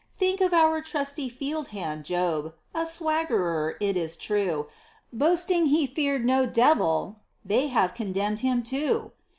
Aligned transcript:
Think 0.15 0.41
of 0.41 0.51
our 0.51 0.81
trusty 0.81 1.29
field 1.29 1.67
hand, 1.67 2.05
Job, 2.05 2.55
a 2.73 2.87
swaggerer, 2.87 3.75
it 3.79 3.95
is 3.95 4.15
true, 4.15 4.65
Boasting 5.13 5.67
he 5.67 5.85
feared 5.85 6.25
no 6.25 6.47
Devil, 6.47 7.19
they 7.45 7.67
have 7.67 7.93
condemned 7.93 8.39
him, 8.39 8.63
too. 8.63 9.11